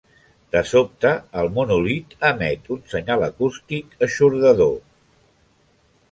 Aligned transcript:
De 0.53 0.61
sobte 0.67 1.09
el 1.41 1.49
monòlit 1.57 2.15
emet 2.29 2.71
un 2.75 2.81
senyal 2.93 3.25
acústic 3.27 3.93
eixordador. 4.07 4.73